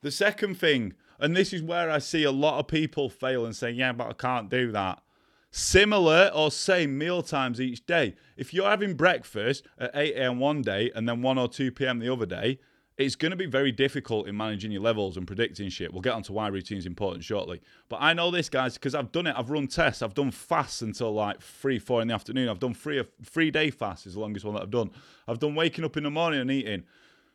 The 0.01 0.11
second 0.11 0.55
thing, 0.55 0.93
and 1.19 1.35
this 1.35 1.53
is 1.53 1.63
where 1.63 1.89
I 1.89 1.97
see 1.97 2.23
a 2.23 2.31
lot 2.31 2.59
of 2.59 2.67
people 2.67 3.09
fail 3.09 3.45
and 3.45 3.55
say, 3.55 3.71
yeah, 3.71 3.93
but 3.93 4.07
I 4.07 4.13
can't 4.13 4.49
do 4.49 4.71
that. 4.73 5.01
Similar 5.49 6.31
or 6.35 6.51
same 6.51 6.97
meal 6.97 7.23
times 7.23 7.61
each 7.61 7.85
day. 7.85 8.15
If 8.35 8.53
you're 8.53 8.69
having 8.69 8.95
breakfast 8.95 9.65
at 9.79 9.91
8 9.95 10.15
a.m. 10.15 10.39
one 10.39 10.61
day 10.61 10.91
and 10.93 11.07
then 11.07 11.21
1 11.21 11.37
or 11.37 11.47
2 11.47 11.71
p.m. 11.71 11.99
the 11.99 12.11
other 12.11 12.25
day, 12.25 12.59
it's 12.97 13.15
going 13.15 13.31
to 13.31 13.37
be 13.37 13.45
very 13.45 13.71
difficult 13.71 14.27
in 14.27 14.37
managing 14.37 14.71
your 14.71 14.81
levels 14.81 15.17
and 15.17 15.27
predicting 15.27 15.69
shit. 15.69 15.91
We'll 15.91 16.01
get 16.01 16.13
onto 16.13 16.31
why 16.31 16.47
routine 16.47 16.77
is 16.77 16.85
important 16.85 17.25
shortly. 17.25 17.61
But 17.89 17.97
I 18.01 18.13
know 18.13 18.31
this, 18.31 18.47
guys, 18.47 18.75
because 18.75 18.95
I've 18.95 19.11
done 19.11 19.27
it. 19.27 19.35
I've 19.37 19.49
run 19.49 19.67
tests. 19.67 20.01
I've 20.01 20.13
done 20.13 20.31
fasts 20.31 20.81
until 20.81 21.13
like 21.13 21.41
three, 21.41 21.77
four 21.77 22.01
in 22.01 22.07
the 22.07 22.13
afternoon. 22.13 22.47
I've 22.47 22.59
done 22.59 22.73
three, 22.73 23.03
three 23.23 23.51
day 23.51 23.69
fasts 23.69 24.07
is 24.07 24.13
the 24.13 24.21
longest 24.21 24.45
one 24.45 24.55
that 24.55 24.61
I've 24.61 24.71
done. 24.71 24.91
I've 25.27 25.39
done 25.39 25.55
waking 25.55 25.83
up 25.83 25.97
in 25.97 26.03
the 26.03 26.09
morning 26.09 26.39
and 26.39 26.49
eating. 26.49 26.83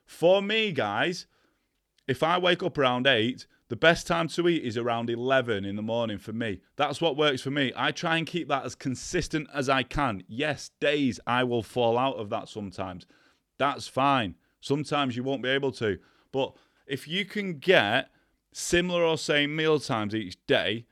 For 0.06 0.40
me, 0.40 0.72
guys, 0.72 1.26
if 2.08 2.22
I 2.22 2.38
wake 2.38 2.62
up 2.62 2.78
around 2.78 3.06
eight, 3.06 3.46
the 3.68 3.76
best 3.76 4.06
time 4.06 4.28
to 4.28 4.48
eat 4.48 4.64
is 4.64 4.76
around 4.78 5.10
11 5.10 5.64
in 5.64 5.76
the 5.76 5.82
morning 5.82 6.18
for 6.18 6.32
me. 6.32 6.60
That's 6.76 7.00
what 7.00 7.16
works 7.16 7.42
for 7.42 7.50
me. 7.50 7.72
I 7.76 7.92
try 7.92 8.16
and 8.16 8.26
keep 8.26 8.48
that 8.48 8.64
as 8.64 8.74
consistent 8.74 9.46
as 9.54 9.68
I 9.68 9.84
can. 9.84 10.24
Yes, 10.26 10.70
days 10.80 11.20
I 11.26 11.44
will 11.44 11.62
fall 11.62 11.96
out 11.96 12.16
of 12.16 12.30
that 12.30 12.48
sometimes. 12.48 13.06
That's 13.58 13.86
fine. 13.86 14.34
Sometimes 14.60 15.16
you 15.16 15.22
won't 15.22 15.42
be 15.42 15.48
able 15.48 15.72
to. 15.72 15.98
But 16.32 16.54
if 16.86 17.08
you 17.08 17.24
can 17.24 17.58
get 17.58 18.10
similar 18.52 19.02
or 19.02 19.16
same 19.16 19.54
meal 19.54 19.80
times 19.80 20.14
each 20.14 20.36
day, 20.46 20.86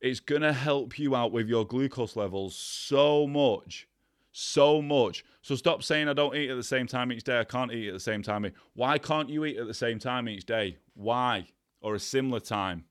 it's 0.00 0.20
going 0.20 0.42
to 0.42 0.52
help 0.52 0.98
you 0.98 1.14
out 1.14 1.32
with 1.32 1.48
your 1.48 1.66
glucose 1.66 2.16
levels 2.16 2.56
so 2.56 3.26
much. 3.26 3.86
So 4.32 4.80
much. 4.80 5.24
So 5.42 5.56
stop 5.56 5.82
saying 5.82 6.08
I 6.08 6.12
don't 6.12 6.36
eat 6.36 6.50
at 6.50 6.56
the 6.56 6.62
same 6.62 6.86
time 6.86 7.12
each 7.12 7.24
day. 7.24 7.40
I 7.40 7.44
can't 7.44 7.72
eat 7.72 7.88
at 7.88 7.94
the 7.94 8.00
same 8.00 8.22
time. 8.22 8.50
Why 8.74 8.96
can't 8.96 9.28
you 9.28 9.44
eat 9.44 9.58
at 9.58 9.66
the 9.66 9.74
same 9.74 9.98
time 9.98 10.28
each 10.28 10.46
day? 10.46 10.78
Why? 10.94 11.48
Or 11.80 11.94
a 11.94 12.00
similar 12.00 12.40
time? 12.40 12.84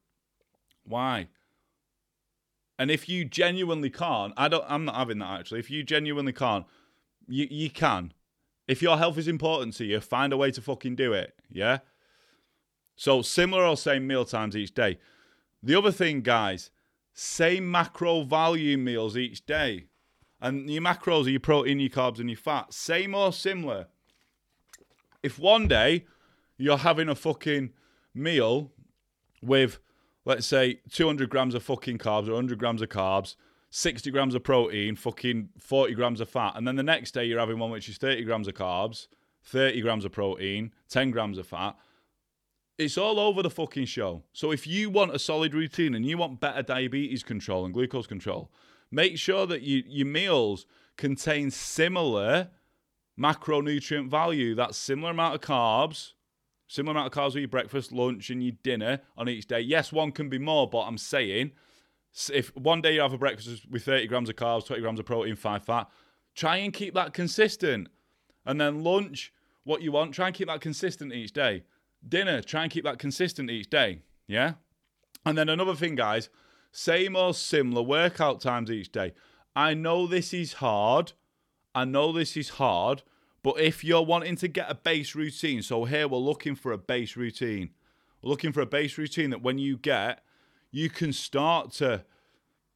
Why? 0.84 1.30
And 2.78 2.92
if 2.92 3.10
you 3.10 3.26
genuinely 3.26 3.90
can't, 3.90 4.34
I 4.38 4.48
don't 4.48 4.64
I'm 4.68 4.86
not 4.86 4.96
having 4.96 5.20
that 5.20 5.40
actually. 5.40 5.60
If 5.60 5.70
you 5.70 5.84
genuinely 5.84 6.34
can't, 6.34 6.66
you 7.28 7.48
you 7.50 7.70
can 7.70 8.14
If 8.70 8.84
your 8.84 9.00
health 9.00 9.18
is 9.18 9.28
important 9.28 9.76
to 9.78 9.84
you, 9.84 10.00
find 10.00 10.32
a 10.32 10.38
way 10.38 10.52
to 10.52 10.62
fucking 10.62 10.96
do 10.96 11.12
it. 11.12 11.34
Yeah. 11.50 11.80
So 12.96 13.24
similar 13.24 13.64
or 13.64 13.76
same 13.76 14.06
meal 14.06 14.26
times 14.26 14.56
each 14.56 14.76
day. 14.76 15.00
The 15.64 15.74
other 15.74 15.92
thing, 15.92 16.22
guys, 16.22 16.70
same 17.12 17.70
macro 17.70 18.22
value 18.22 18.78
meals 18.78 19.18
each 19.18 19.44
day. 19.48 19.88
And 20.40 20.70
your 20.70 20.84
macros 20.84 21.26
are 21.26 21.32
your 21.32 21.40
protein, 21.40 21.80
your 21.80 21.90
carbs, 21.90 22.20
and 22.20 22.30
your 22.30 22.38
fat. 22.38 22.72
Same 22.72 23.16
or 23.16 23.34
similar. 23.34 23.88
If 25.24 25.40
one 25.40 25.68
day 25.68 26.06
you're 26.56 26.78
having 26.78 27.10
a 27.10 27.16
fucking 27.16 27.72
meal 28.14 28.72
with, 29.42 29.80
let's 30.26 30.46
say, 30.46 30.82
200 30.92 31.28
grams 31.28 31.56
of 31.56 31.64
fucking 31.64 31.98
carbs 31.98 32.28
or 32.28 32.34
100 32.34 32.60
grams 32.60 32.84
of 32.84 32.90
carbs, 32.90 33.36
60 33.72 34.10
grams 34.12 34.36
of 34.36 34.44
protein, 34.44 34.96
fucking 34.96 35.50
40 35.60 35.94
grams 35.94 36.22
of 36.22 36.30
fat, 36.30 36.54
and 36.56 36.68
then 36.68 36.76
the 36.76 36.84
next 36.84 37.12
day 37.12 37.26
you're 37.26 37.40
having 37.40 37.60
one 37.60 37.72
which 37.72 37.90
is 37.90 37.98
30 37.98 38.24
grams 38.24 38.48
of 38.48 38.56
carbs, 38.56 39.08
30 39.44 39.82
grams 39.82 40.06
of 40.06 40.12
protein, 40.12 40.74
10 40.90 41.12
grams 41.12 41.38
of 41.38 41.48
fat. 41.48 41.76
It's 42.78 42.98
all 42.98 43.20
over 43.20 43.44
the 43.44 43.50
fucking 43.50 43.86
show. 43.86 44.24
So 44.32 44.52
if 44.52 44.66
you 44.66 44.90
want 44.90 45.14
a 45.14 45.20
solid 45.20 45.54
routine 45.54 45.94
and 45.94 46.06
you 46.06 46.18
want 46.18 46.40
better 46.40 46.64
diabetes 46.64 47.24
control 47.24 47.66
and 47.66 47.74
glucose 47.74 48.08
control, 48.08 48.52
make 48.90 49.18
sure 49.18 49.46
that 49.46 49.62
you, 49.62 49.84
your 49.86 50.08
meals 50.08 50.66
contain 50.98 51.52
similar 51.52 52.50
macronutrient 53.20 54.10
value. 54.10 54.56
That's 54.56 54.78
similar 54.78 55.12
amount 55.12 55.36
of 55.36 55.42
carbs, 55.42 56.14
similar 56.68 56.92
amount 56.92 57.14
of 57.14 57.22
carbs 57.22 57.34
with 57.34 57.42
your 57.42 57.50
breakfast, 57.50 57.92
lunch, 57.92 58.30
and 58.30 58.42
your 58.42 58.56
dinner 58.64 59.02
on 59.18 59.28
each 59.28 59.48
day. 59.48 59.60
Yes, 59.60 59.92
one 59.92 60.12
can 60.12 60.30
be 60.30 60.40
more, 60.40 60.70
but 60.70 60.80
I'm 60.80 60.98
saying 60.98 61.52
if 62.34 62.56
one 62.56 62.82
day 62.82 62.96
you 62.96 63.02
have 63.02 63.14
a 63.14 63.18
breakfast 63.18 63.70
with 63.70 63.84
30 63.84 64.08
grams 64.08 64.30
of 64.30 64.36
carbs, 64.36 64.66
20 64.66 64.82
grams 64.82 65.00
of 65.00 65.06
protein, 65.06 65.36
five 65.36 65.64
fat, 65.64 65.88
try 66.36 66.58
and 66.58 66.74
keep 66.74 66.94
that 66.94 67.14
consistent. 67.14 67.88
And 68.46 68.60
then 68.60 68.84
lunch, 68.84 69.34
what 69.64 69.82
you 69.82 69.92
want, 69.92 70.14
try 70.14 70.28
and 70.28 70.36
keep 70.36 70.48
that 70.48 70.62
consistent 70.62 71.14
each 71.14 71.34
day. 71.34 71.64
Dinner, 72.08 72.42
try 72.42 72.64
and 72.64 72.72
keep 72.72 72.84
that 72.86 73.00
consistent 73.00 73.50
each 73.50 73.70
day. 73.70 74.00
Yeah. 74.28 74.54
And 75.26 75.38
then 75.38 75.50
another 75.50 75.76
thing, 75.76 75.96
guys, 75.96 76.30
same 76.72 77.16
or 77.16 77.34
similar 77.34 77.82
workout 77.82 78.42
times 78.42 78.72
each 78.72 78.92
day. 78.92 79.14
I 79.56 79.74
know 79.74 80.08
this 80.08 80.34
is 80.34 80.54
hard. 80.54 81.14
I 81.76 81.86
know 81.86 82.12
this 82.12 82.36
is 82.36 82.50
hard, 82.50 83.04
but 83.44 83.60
if 83.60 83.84
you're 83.84 84.02
wanting 84.02 84.36
to 84.38 84.48
get 84.48 84.70
a 84.70 84.76
base 84.76 85.16
routine, 85.16 85.62
so 85.62 85.86
here 85.86 86.08
we're 86.08 86.18
looking 86.18 86.56
for 86.56 86.72
a 86.72 86.78
base 86.78 87.16
routine. 87.16 87.70
We're 88.22 88.30
looking 88.30 88.52
for 88.52 88.62
a 88.62 88.66
base 88.66 88.98
routine 88.98 89.30
that 89.30 89.42
when 89.42 89.58
you 89.60 89.78
get, 89.78 90.24
you 90.72 90.90
can 90.90 91.14
start 91.14 91.72
to 91.74 92.04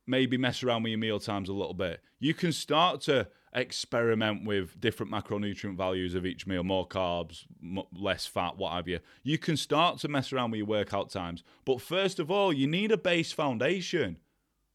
maybe 0.06 0.38
mess 0.38 0.64
around 0.64 0.84
with 0.84 0.92
your 0.92 1.00
meal 1.00 1.20
times 1.20 1.50
a 1.50 1.54
little 1.54 1.74
bit. 1.74 2.02
You 2.20 2.34
can 2.34 2.52
start 2.52 3.02
to 3.02 3.28
experiment 3.56 4.46
with 4.46 4.80
different 4.82 5.12
macronutrient 5.12 5.78
values 5.78 6.16
of 6.16 6.26
each 6.26 6.48
meal, 6.48 6.64
more 6.64 6.88
carbs, 6.88 7.46
less 7.94 8.26
fat, 8.26 8.58
what 8.58 8.74
have 8.74 8.88
you. 8.88 9.00
You 9.22 9.38
can 9.38 9.58
start 9.58 10.00
to 10.00 10.08
mess 10.08 10.34
around 10.34 10.52
with 10.52 10.60
your 10.60 10.68
workout 10.68 11.10
times. 11.10 11.44
But 11.66 11.82
first 11.82 12.20
of 12.20 12.32
all, 12.32 12.52
you 12.52 12.68
need 12.68 12.92
a 12.92 12.98
base 12.98 13.32
foundation. 13.32 14.18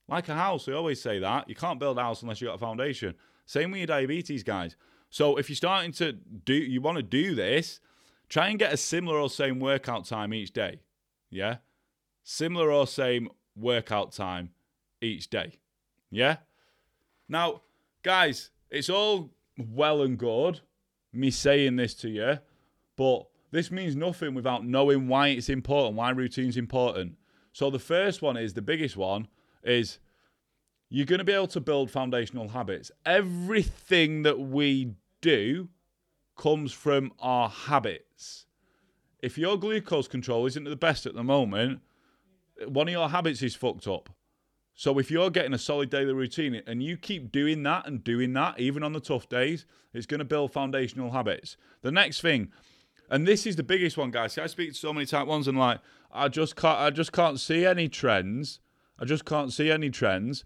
Like 0.07 0.29
a 0.29 0.35
house, 0.35 0.67
we 0.67 0.75
always 0.75 1.03
say 1.03 1.19
that. 1.19 1.49
You 1.49 1.55
can't 1.55 1.81
build 1.81 1.99
a 1.99 2.03
house 2.03 2.23
unless 2.23 2.41
you've 2.41 2.49
got 2.49 2.55
a 2.55 2.59
foundation. 2.59 3.15
Same 3.47 3.71
with 3.71 3.79
your 3.79 3.87
diabetes, 3.87 4.43
guys. 4.43 4.77
So 5.11 5.37
if 5.37 5.49
you're 5.49 5.57
starting 5.57 5.93
to 5.93 6.13
do, 6.13 6.55
you 6.55 6.81
want 6.81 6.97
to 6.97 7.03
do 7.03 7.35
this, 7.35 7.81
try 8.29 8.49
and 8.49 8.59
get 8.59 8.73
a 8.73 8.77
similar 8.77 9.19
or 9.19 9.29
same 9.29 9.59
workout 9.59 10.07
time 10.07 10.33
each 10.33 10.53
day. 10.53 10.81
Yeah? 11.31 11.57
Similar 12.31 12.71
or 12.71 12.87
same 12.87 13.31
workout 13.57 14.13
time 14.13 14.51
each 15.01 15.31
day. 15.31 15.55
Yeah? 16.11 16.37
Now, 17.27 17.63
guys, 18.03 18.51
it's 18.69 18.91
all 18.91 19.31
well 19.57 20.03
and 20.03 20.19
good 20.19 20.61
me 21.11 21.31
saying 21.31 21.77
this 21.77 21.95
to 21.95 22.11
you, 22.11 22.39
but 22.97 23.23
this 23.51 23.71
means 23.71 23.97
nothing 23.97 24.35
without 24.35 24.63
knowing 24.63 25.09
why 25.09 25.29
it's 25.29 25.49
important, 25.49 25.97
why 25.97 26.11
routine's 26.11 26.59
important. 26.59 27.17
So 27.55 27.71
the 27.71 27.79
first 27.79 28.21
one 28.21 28.37
is 28.37 28.53
the 28.53 28.61
biggest 28.61 28.95
one 28.95 29.29
is 29.65 29.99
you're 30.91 31.07
going 31.07 31.21
to 31.21 31.25
be 31.25 31.33
able 31.33 31.47
to 31.47 31.63
build 31.63 31.91
foundational 31.91 32.49
habits. 32.49 32.91
Everything 33.07 34.23
that 34.25 34.39
we 34.39 34.93
do 35.23 35.71
comes 36.37 36.75
from 36.75 37.11
our 37.21 37.49
habits. 37.49 38.45
If 39.23 39.39
your 39.39 39.57
glucose 39.57 40.09
control 40.09 40.45
isn't 40.45 40.65
the 40.65 40.77
best 40.77 41.07
at 41.07 41.15
the 41.15 41.25
moment, 41.25 41.81
one 42.67 42.89
of 42.89 42.93
your 42.93 43.09
habits 43.09 43.43
is 43.43 43.55
fucked 43.55 43.87
up. 43.87 44.11
So 44.75 44.99
if 44.99 45.11
you're 45.11 45.31
getting 45.31 45.55
a 45.55 45.59
solid 45.59 45.91
daily 45.91 46.13
routine 46.13 46.63
and 46.67 46.83
you 46.83 46.97
keep 46.97 47.33
doing 47.33 47.65
that 47.65 47.87
and 47.87 48.05
doing 48.05 48.33
that, 48.35 48.61
even 48.61 48.83
on 48.83 48.93
the 48.93 49.01
tough 49.01 49.29
days, 49.29 49.67
it's 49.93 50.07
going 50.07 50.21
to 50.21 50.25
build 50.25 50.53
foundational 50.53 51.11
habits. 51.11 51.57
The 51.83 51.91
next 51.91 52.21
thing, 52.21 52.53
and 53.11 53.27
this 53.27 53.45
is 53.45 53.57
the 53.57 53.65
biggest 53.65 53.97
one, 53.97 54.13
guys. 54.13 54.39
I 54.39 54.47
speak 54.47 54.71
to 54.71 54.79
so 54.79 54.93
many 54.93 55.07
type 55.07 55.27
ones 55.27 55.49
and 55.49 55.59
like, 55.59 55.81
I 56.13 56.29
just 56.29 56.55
can't, 56.55 56.79
I 56.79 56.91
just 56.91 57.13
can't 57.13 57.41
see 57.41 57.67
any 57.67 57.89
trends. 57.89 58.61
I 59.01 59.05
just 59.05 59.25
can't 59.25 59.53
see 59.53 59.71
any 59.71 59.91
trends 59.91 60.45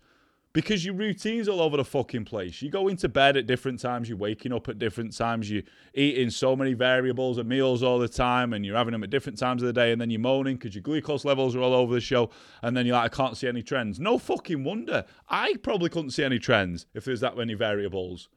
because 0.52 0.84
your 0.84 0.94
routine's 0.94 1.48
all 1.48 1.60
over 1.60 1.76
the 1.76 1.84
fucking 1.84 2.24
place. 2.24 2.60
You 2.60 2.70
go 2.70 2.88
into 2.88 3.08
bed 3.08 3.36
at 3.36 3.46
different 3.46 3.80
times, 3.80 4.08
you're 4.08 4.18
waking 4.18 4.52
up 4.52 4.68
at 4.68 4.78
different 4.78 5.16
times, 5.16 5.50
you're 5.50 5.62
eating 5.94 6.28
so 6.28 6.54
many 6.54 6.74
variables 6.74 7.38
of 7.38 7.46
meals 7.46 7.82
all 7.82 7.98
the 7.98 8.08
time, 8.08 8.52
and 8.52 8.64
you're 8.64 8.76
having 8.76 8.92
them 8.92 9.02
at 9.02 9.10
different 9.10 9.38
times 9.38 9.62
of 9.62 9.66
the 9.66 9.72
day, 9.72 9.92
and 9.92 10.00
then 10.00 10.10
you're 10.10 10.20
moaning 10.20 10.56
because 10.56 10.74
your 10.74 10.82
glucose 10.82 11.24
levels 11.24 11.56
are 11.56 11.60
all 11.60 11.74
over 11.74 11.94
the 11.94 12.00
show, 12.00 12.28
and 12.62 12.76
then 12.76 12.84
you're 12.86 12.96
like, 12.96 13.12
I 13.12 13.16
can't 13.16 13.36
see 13.36 13.48
any 13.48 13.62
trends. 13.62 13.98
No 13.98 14.18
fucking 14.18 14.62
wonder. 14.62 15.04
I 15.28 15.54
probably 15.62 15.88
couldn't 15.88 16.10
see 16.10 16.24
any 16.24 16.38
trends 16.38 16.86
if 16.92 17.04
there's 17.04 17.20
that 17.20 17.36
many 17.36 17.54
variables. 17.54 18.28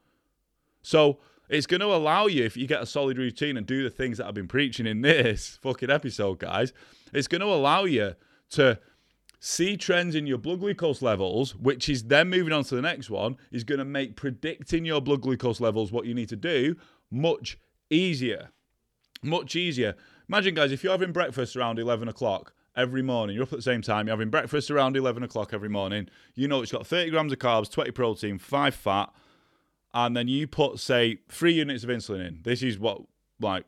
So 0.81 1.19
it's 1.49 1.67
going 1.67 1.81
to 1.81 1.87
allow 1.93 2.27
you, 2.27 2.43
if 2.43 2.55
you 2.55 2.65
get 2.65 2.81
a 2.81 2.85
solid 2.85 3.17
routine 3.17 3.57
and 3.57 3.67
do 3.67 3.83
the 3.83 3.89
things 3.89 4.17
that 4.17 4.27
I've 4.27 4.33
been 4.33 4.47
preaching 4.47 4.87
in 4.87 5.01
this 5.01 5.59
fucking 5.61 5.89
episode, 5.89 6.39
guys, 6.39 6.73
it's 7.13 7.27
going 7.27 7.41
to 7.41 7.47
allow 7.47 7.83
you 7.83 8.15
to 8.51 8.79
see 9.39 9.77
trends 9.77 10.15
in 10.15 10.27
your 10.27 10.37
blood 10.37 10.59
glucose 10.59 11.01
levels, 11.01 11.55
which 11.55 11.89
is 11.89 12.03
then 12.03 12.29
moving 12.29 12.53
on 12.53 12.63
to 12.65 12.75
the 12.75 12.81
next 12.81 13.09
one, 13.09 13.37
is 13.51 13.63
going 13.63 13.79
to 13.79 13.85
make 13.85 14.15
predicting 14.15 14.85
your 14.85 15.01
blood 15.01 15.21
glucose 15.21 15.59
levels, 15.59 15.91
what 15.91 16.05
you 16.05 16.13
need 16.13 16.29
to 16.29 16.35
do, 16.35 16.75
much 17.11 17.57
easier. 17.89 18.49
Much 19.21 19.55
easier. 19.55 19.95
Imagine, 20.29 20.55
guys, 20.55 20.71
if 20.71 20.83
you're 20.83 20.93
having 20.93 21.11
breakfast 21.11 21.55
around 21.55 21.79
11 21.79 22.07
o'clock 22.07 22.53
every 22.75 23.01
morning, 23.01 23.35
you're 23.35 23.43
up 23.43 23.53
at 23.53 23.59
the 23.59 23.63
same 23.63 23.81
time, 23.81 24.07
you're 24.07 24.15
having 24.15 24.29
breakfast 24.29 24.69
around 24.69 24.97
11 24.97 25.23
o'clock 25.23 25.53
every 25.53 25.69
morning, 25.69 26.09
you 26.33 26.47
know 26.47 26.61
it's 26.61 26.71
got 26.71 26.85
30 26.85 27.11
grams 27.11 27.31
of 27.31 27.39
carbs, 27.39 27.71
20 27.71 27.91
protein, 27.91 28.37
5 28.37 28.75
fat, 28.75 29.13
and 29.93 30.15
then 30.15 30.27
you 30.27 30.45
put, 30.45 30.79
say, 30.79 31.19
three 31.29 31.53
units 31.53 31.83
of 31.83 31.89
insulin 31.89 32.27
in. 32.27 32.39
This 32.43 32.61
is 32.61 32.77
what, 32.77 33.01
like, 33.39 33.65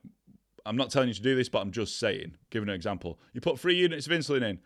I'm 0.65 0.75
not 0.75 0.89
telling 0.89 1.07
you 1.07 1.13
to 1.13 1.21
do 1.21 1.35
this, 1.35 1.47
but 1.47 1.59
I'm 1.59 1.71
just 1.71 1.97
saying, 1.97 2.35
giving 2.49 2.67
an 2.67 2.75
example. 2.75 3.19
You 3.31 3.39
put 3.39 3.57
three 3.57 3.75
units 3.75 4.05
of 4.05 4.11
insulin 4.11 4.41
in 4.41 4.59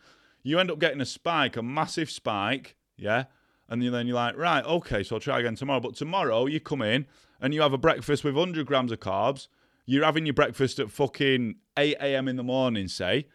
you 0.44 0.60
end 0.60 0.72
up 0.72 0.80
getting 0.80 1.02
a 1.02 1.06
spike, 1.06 1.58
a 1.58 1.64
massive 1.64 2.10
spike, 2.10 2.76
yeah? 2.98 3.26
And 3.70 3.82
then 3.82 4.06
you're 4.06 4.16
like, 4.16 4.38
right, 4.38 4.66
okay, 4.66 5.02
so 5.02 5.16
I'll 5.16 5.22
try 5.22 5.40
again 5.40 5.56
tomorrow. 5.56 5.80
But 5.80 5.96
tomorrow 5.96 6.46
you 6.46 6.60
come 6.60 6.82
in 6.82 7.06
and 7.40 7.54
you 7.54 7.62
have 7.62 7.74
a 7.74 7.78
breakfast 7.78 8.24
with 8.24 8.36
100 8.36 8.66
grams 8.66 8.92
of 8.92 9.00
carbs. 9.00 9.48
You're 9.86 10.04
having 10.04 10.26
your 10.26 10.34
breakfast 10.34 10.80
at 10.80 10.92
fucking 10.92 11.56
8 11.78 11.98
a.m. 12.02 12.28
in 12.28 12.36
the 12.36 12.44
morning, 12.44 12.88
say, 12.88 13.28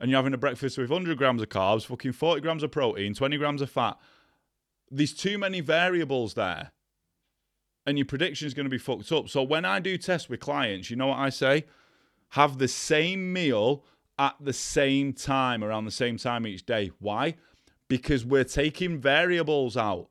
and 0.00 0.10
you're 0.10 0.18
having 0.18 0.34
a 0.34 0.38
breakfast 0.38 0.78
with 0.78 0.90
100 0.90 1.16
grams 1.16 1.42
of 1.42 1.48
carbs, 1.48 1.86
fucking 1.86 2.12
40 2.12 2.40
grams 2.40 2.62
of 2.62 2.70
protein, 2.72 3.14
20 3.14 3.36
grams 3.36 3.62
of 3.62 3.70
fat. 3.70 3.96
There's 4.90 5.14
too 5.14 5.38
many 5.38 5.60
variables 5.60 6.34
there. 6.34 6.72
And 7.86 7.98
your 7.98 8.06
prediction 8.06 8.46
is 8.46 8.54
going 8.54 8.64
to 8.64 8.70
be 8.70 8.78
fucked 8.78 9.12
up. 9.12 9.28
So 9.28 9.42
when 9.42 9.64
I 9.64 9.78
do 9.78 9.96
tests 9.96 10.28
with 10.28 10.40
clients, 10.40 10.90
you 10.90 10.96
know 10.96 11.08
what 11.08 11.18
I 11.18 11.28
say? 11.28 11.64
Have 12.30 12.58
the 12.58 12.68
same 12.68 13.32
meal 13.32 13.84
at 14.18 14.36
the 14.40 14.52
same 14.52 15.12
time, 15.12 15.64
around 15.64 15.84
the 15.84 15.90
same 15.90 16.16
time 16.16 16.46
each 16.46 16.64
day. 16.64 16.90
Why? 16.98 17.34
Because 17.88 18.24
we're 18.24 18.44
taking 18.44 19.00
variables 19.00 19.76
out. 19.76 20.08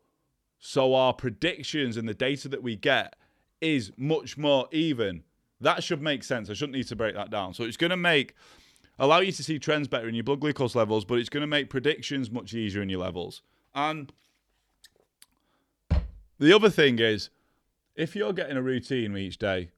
So 0.60 0.94
our 0.94 1.14
predictions 1.14 1.98
and 1.98 2.08
the 2.08 2.14
data 2.14 2.48
that 2.50 2.64
we 2.64 2.76
get 2.76 3.16
is 3.62 3.92
much 3.98 4.38
more 4.38 4.68
even. 4.72 5.24
That 5.60 5.84
should 5.84 6.02
make 6.02 6.24
sense. 6.24 6.50
I 6.50 6.54
shouldn't 6.54 6.76
need 6.76 6.88
to 6.88 6.96
break 6.96 7.16
that 7.16 7.32
down. 7.32 7.54
So 7.54 7.64
it's 7.64 7.78
going 7.78 7.92
to 7.92 7.98
make 7.98 8.36
allow 9.00 9.20
you 9.20 9.32
to 9.32 9.44
see 9.44 9.60
trends 9.60 9.88
better 9.88 10.08
in 10.08 10.16
your 10.16 10.24
blood 10.24 10.40
glucose 10.40 10.76
levels, 10.76 11.06
but 11.06 11.20
it's 11.20 11.30
going 11.30 11.42
to 11.42 11.48
make 11.48 11.70
predictions 11.70 12.30
much 12.30 12.54
easier 12.54 12.82
in 12.82 12.90
your 12.90 13.00
levels. 13.00 13.42
And 13.74 14.12
the 16.40 16.54
other 16.54 16.70
thing 16.70 17.00
is, 17.00 17.30
if 17.96 18.16
you're 18.16 18.34
getting 18.34 18.58
a 18.58 18.62
routine 18.62 19.18
each 19.18 19.38
day, 19.38 19.72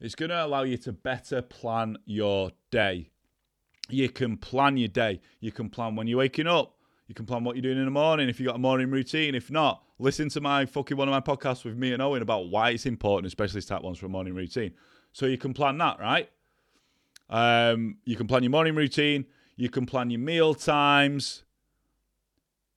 it's 0.00 0.14
going 0.14 0.30
to 0.30 0.44
allow 0.44 0.62
you 0.62 0.76
to 0.78 0.92
better 0.92 1.42
plan 1.42 1.96
your 2.04 2.52
day 2.70 3.10
you 3.88 4.08
can 4.08 4.36
plan 4.36 4.76
your 4.76 4.88
day. 4.88 5.20
You 5.40 5.52
can 5.52 5.70
plan 5.70 5.96
when 5.96 6.06
you're 6.06 6.18
waking 6.18 6.46
up. 6.46 6.74
You 7.06 7.14
can 7.14 7.24
plan 7.24 7.42
what 7.42 7.56
you're 7.56 7.62
doing 7.62 7.78
in 7.78 7.86
the 7.86 7.90
morning 7.90 8.28
if 8.28 8.38
you've 8.38 8.48
got 8.48 8.56
a 8.56 8.60
morning 8.60 8.90
routine. 8.90 9.34
If 9.34 9.50
not, 9.50 9.82
listen 9.98 10.28
to 10.30 10.42
my 10.42 10.66
fucking 10.66 10.96
one 10.96 11.08
of 11.08 11.12
my 11.12 11.34
podcasts 11.34 11.64
with 11.64 11.76
me 11.76 11.92
and 11.92 12.02
Owen 12.02 12.20
about 12.20 12.50
why 12.50 12.70
it's 12.70 12.84
important, 12.84 13.26
especially 13.26 13.62
type 13.62 13.82
ones 13.82 13.98
for 13.98 14.06
a 14.06 14.10
morning 14.10 14.34
routine. 14.34 14.74
So 15.12 15.24
you 15.24 15.38
can 15.38 15.54
plan 15.54 15.78
that, 15.78 15.98
right? 15.98 16.28
Um, 17.30 17.96
you 18.04 18.14
can 18.14 18.26
plan 18.26 18.42
your 18.42 18.50
morning 18.50 18.74
routine. 18.74 19.24
You 19.56 19.70
can 19.70 19.86
plan 19.86 20.10
your 20.10 20.20
meal 20.20 20.54
times. 20.54 21.44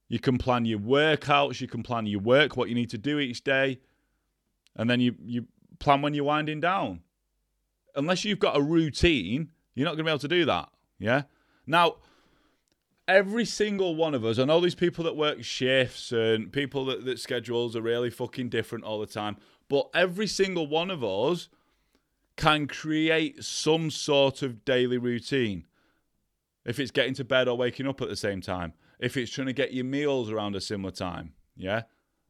You 0.08 0.20
can 0.20 0.38
plan 0.38 0.65
your 0.65 0.80
workouts. 0.80 1.60
You 1.60 1.68
can 1.68 1.84
plan 1.84 2.06
your 2.06 2.22
work, 2.22 2.56
what 2.56 2.70
you 2.70 2.75
need 2.75 2.89
to 2.91 2.98
do 2.98 3.20
each 3.20 3.44
day. 3.44 3.80
And 4.77 4.89
then 4.89 5.01
you, 5.01 5.15
you 5.25 5.46
plan 5.80 6.01
when 6.01 6.13
you're 6.13 6.24
winding 6.24 6.62
down. 6.62 7.01
Unless 7.96 8.24
you've 8.24 8.39
got 8.39 8.58
a 8.58 8.62
routine, 8.62 9.51
you're 9.75 9.86
not 9.86 9.91
going 9.91 10.00
to 10.00 10.03
be 10.06 10.10
able 10.10 10.20
to 10.20 10.27
do 10.30 10.46
that. 10.46 10.70
Yeah. 11.01 11.24
Now, 11.65 11.96
every 13.08 13.43
single 13.43 13.96
one 13.96 14.13
of 14.13 14.24
us, 14.24 14.38
I 14.38 14.46
know 14.46 14.62
these 14.62 14.75
people 14.75 15.03
that 15.05 15.15
work 15.15 15.43
shifts 15.43 16.12
and 16.12 16.51
people 16.51 16.86
that, 16.86 17.05
that 17.05 17.20
schedules 17.20 17.75
are 17.75 17.81
really 17.81 18.10
fucking 18.10 18.50
different 18.50 18.86
all 18.86 19.00
the 19.00 19.08
time, 19.08 19.38
but 19.67 19.89
every 19.93 20.27
single 20.27 20.67
one 20.67 20.91
of 20.91 21.03
us 21.03 21.50
can 22.38 22.67
create 22.67 23.43
some 23.43 23.89
sort 23.89 24.41
of 24.41 24.63
daily 24.63 24.98
routine. 24.98 25.65
If 26.65 26.79
it's 26.79 26.91
getting 26.91 27.15
to 27.15 27.24
bed 27.24 27.48
or 27.48 27.58
waking 27.58 27.88
up 27.88 28.01
at 28.01 28.10
the 28.10 28.15
same 28.15 28.39
time, 28.39 28.74
if 29.00 29.17
it's 29.17 29.31
trying 29.31 29.48
to 29.48 29.53
get 29.53 29.74
your 29.74 29.86
meals 29.86 30.29
around 30.29 30.55
a 30.55 30.62
similar 30.62 30.91
time, 30.91 31.34
yeah, 31.55 31.84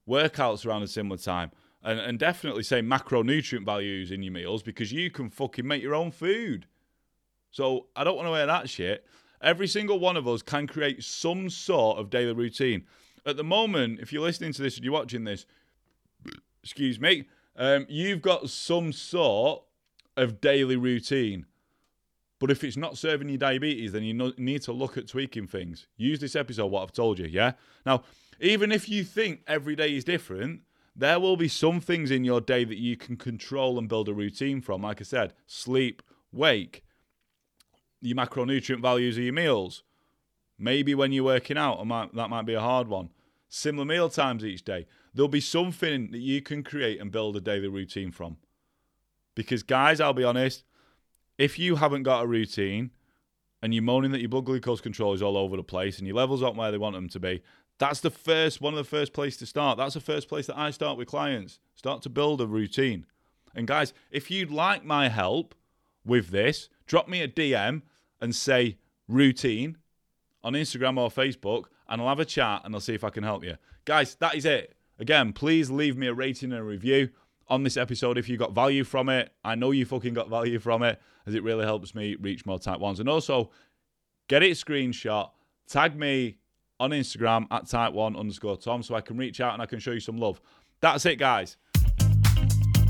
workouts 0.08 0.66
around 0.66 0.84
a 0.84 0.88
similar 0.88 1.18
time, 1.18 1.52
and, 1.84 2.00
and 2.00 2.18
definitely 2.18 2.64
say 2.64 2.82
macronutrient 2.82 3.66
values 3.66 4.12
in 4.12 4.24
your 4.24 4.32
meals 4.32 4.64
because 4.64 4.94
you 4.94 5.12
can 5.12 5.30
fucking 5.30 5.68
make 5.68 5.84
your 5.84 5.96
own 5.96 6.12
food. 6.12 6.68
So 7.52 7.88
I 7.96 8.04
don't 8.04 8.16
want 8.16 8.28
to 8.28 8.34
hear 8.34 8.46
that 8.46 8.70
shit. 8.70 9.06
Every 9.42 9.68
single 9.68 10.00
one 10.00 10.18
of 10.18 10.28
us 10.28 10.42
can 10.42 10.68
create 10.68 11.04
some 11.04 11.50
sort 11.50 11.98
of 11.98 12.10
daily 12.10 12.34
routine. 12.34 12.84
At 13.26 13.38
the 13.38 13.44
moment, 13.44 14.00
if 14.00 14.12
you're 14.12 14.24
listening 14.24 14.54
to 14.54 14.62
this 14.62 14.78
and 14.78 14.86
you're 14.86 14.94
watching 14.94 15.24
this, 15.24 15.46
excuse 16.64 17.00
me, 17.00 17.26
um, 17.56 17.86
you've 17.90 18.22
got 18.22 18.50
some 18.50 18.94
sort 18.94 19.64
of 20.16 20.42
daily 20.42 20.76
routine. 20.76 21.46
But 22.40 22.50
if 22.50 22.64
it's 22.64 22.78
not 22.78 22.98
serving 22.98 23.30
your 23.30 23.38
diabetes, 23.38 23.92
then 23.92 24.04
you 24.04 24.34
need 24.38 24.64
to 24.64 24.72
look 24.72 24.98
at 24.98 25.08
tweaking 25.08 25.48
things. 25.48 25.88
Use 25.98 26.20
this 26.20 26.36
episode, 26.36 26.68
what 26.68 26.82
I've 26.82 26.92
told 26.92 27.20
you, 27.20 27.28
yeah? 27.28 27.54
Now, 27.86 28.04
even 28.40 28.72
if 28.72 28.90
you 28.90 29.04
think 29.04 29.42
every 29.46 29.76
day 29.76 29.96
is 29.96 30.04
different, 30.04 30.62
there 30.96 31.20
will 31.20 31.38
be 31.38 31.48
some 31.48 31.80
things 31.80 32.10
in 32.10 32.24
your 32.24 32.42
day 32.42 32.64
that 32.64 32.78
you 32.78 32.98
can 32.98 33.16
control 33.16 33.78
and 33.78 33.88
build 33.88 34.10
a 34.10 34.14
routine 34.14 34.60
from. 34.60 34.82
Like 34.82 35.00
I 35.02 35.04
said, 35.04 35.34
sleep, 35.46 36.02
wake, 36.32 36.84
your 38.02 38.18
macronutrient 38.18 38.82
values 38.82 39.18
of 39.18 39.24
your 39.24 39.34
meals. 39.34 39.84
Maybe 40.58 40.94
when 40.94 41.12
you're 41.12 41.24
working 41.24 41.58
out, 41.58 41.84
that 42.14 42.30
might 42.30 42.46
be 42.46 42.54
a 42.54 42.62
hard 42.62 42.88
one. 42.88 43.10
Similar 43.50 43.86
meal 43.86 44.10
times 44.10 44.46
each 44.46 44.64
day. 44.64 44.86
There'll 45.14 45.28
be 45.28 45.42
something 45.42 46.12
that 46.12 46.20
you 46.20 46.42
can 46.42 46.64
create 46.64 47.02
and 47.02 47.12
build 47.12 47.36
a 47.36 47.42
daily 47.42 47.68
routine 47.68 48.12
from. 48.12 48.38
Because, 49.36 49.64
guys, 49.64 50.00
I'll 50.00 50.14
be 50.14 50.24
honest, 50.24 50.64
if 51.38 51.58
you 51.58 51.78
haven't 51.78 52.04
got 52.04 52.24
a 52.24 52.28
routine 52.28 52.92
and 53.62 53.74
you're 53.74 53.84
moaning 53.84 54.12
that 54.12 54.20
your 54.20 54.30
blood 54.30 54.46
glucose 54.46 54.82
control 54.82 55.14
is 55.14 55.22
all 55.22 55.38
over 55.38 55.58
the 55.58 55.64
place 55.64 55.98
and 55.98 56.08
your 56.08 56.16
levels 56.16 56.44
aren't 56.44 56.58
where 56.58 56.72
they 56.72 56.78
want 56.78 56.96
them 56.96 57.10
to 57.10 57.20
be, 57.20 57.42
that's 57.78 58.00
the 58.00 58.12
first 58.12 58.62
one 58.62 58.74
of 58.74 58.78
the 58.78 58.84
first 58.84 59.12
place 59.12 59.36
to 59.38 59.46
start. 59.46 59.78
That's 59.78 59.96
the 59.96 60.00
first 60.00 60.30
place 60.30 60.48
that 60.48 60.58
I 60.58 60.70
start 60.72 60.98
with 60.98 61.08
clients. 61.08 61.60
Start 61.76 62.04
to 62.04 62.10
build 62.10 62.40
a 62.40 62.48
routine. 62.48 63.06
And 63.56 63.68
guys, 63.68 63.94
if 64.12 64.30
you'd 64.30 64.52
like 64.52 64.86
my 64.86 65.10
help 65.10 65.56
with 66.06 66.30
this, 66.30 66.70
drop 66.86 67.08
me 67.08 67.22
a 67.22 67.28
DM 67.28 67.82
and 68.22 68.36
say 68.36 68.78
routine 69.08 69.78
on 70.44 70.54
Instagram 70.54 70.98
or 70.98 71.10
Facebook, 71.10 71.66
and 71.90 72.02
I'll 72.02 72.08
have 72.08 72.20
a 72.20 72.26
chat 72.26 72.62
and 72.64 72.74
I'll 72.74 72.82
see 72.82 72.96
if 72.96 73.04
I 73.04 73.10
can 73.10 73.24
help 73.24 73.44
you. 73.44 73.58
Guys, 73.86 74.16
that 74.16 74.36
is 74.36 74.46
it. 74.46 74.76
Again, 75.00 75.34
please 75.34 75.70
leave 75.70 75.98
me 75.98 76.08
a 76.08 76.14
rating 76.14 76.52
and 76.52 76.62
a 76.62 76.64
review 76.64 77.10
on 77.48 77.64
this 77.64 77.76
episode 77.76 78.18
if 78.18 78.30
you 78.30 78.38
got 78.38 78.54
value 78.54 78.84
from 78.84 79.10
it. 79.10 79.32
I 79.44 79.56
know 79.56 79.72
you 79.72 79.86
fucking 79.86 80.14
got 80.14 80.30
value 80.30 80.60
from 80.60 80.84
it 80.84 81.02
as 81.26 81.36
it 81.36 81.44
really 81.44 81.66
helps 81.66 81.94
me 81.94 82.16
reach 82.16 82.46
more 82.46 82.60
type 82.60 82.80
ones. 82.80 83.00
And 83.00 83.10
also, 83.10 83.52
get 84.28 84.44
it 84.44 84.52
screenshot, 84.52 85.32
tag 85.68 85.96
me 85.96 86.38
on 86.80 86.92
Instagram 86.92 87.48
at 87.52 87.68
type 87.68 87.94
one 87.94 88.16
underscore 88.16 88.58
Tom 88.58 88.82
so 88.82 88.96
I 88.96 89.02
can 89.02 89.18
reach 89.18 89.42
out 89.42 89.54
and 89.54 89.62
I 89.62 89.66
can 89.66 89.80
show 89.80 89.92
you 89.92 90.00
some 90.00 90.18
love. 90.18 90.42
That's 90.80 91.06
it, 91.06 91.18
guys. 91.18 91.58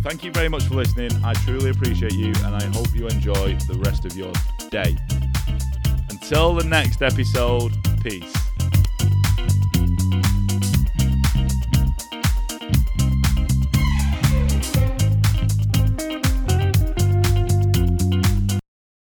Thank 0.01 0.23
you 0.23 0.31
very 0.31 0.49
much 0.49 0.63
for 0.63 0.75
listening. 0.75 1.11
I 1.23 1.33
truly 1.33 1.69
appreciate 1.69 2.13
you 2.13 2.33
and 2.45 2.55
I 2.55 2.63
hope 2.65 2.93
you 2.95 3.07
enjoy 3.07 3.55
the 3.67 3.79
rest 3.83 4.05
of 4.05 4.15
your 4.15 4.31
day. 4.69 4.97
Until 6.31 6.53
the 6.53 6.63
next 6.63 7.01
episode, 7.01 7.73
peace. 8.01 8.50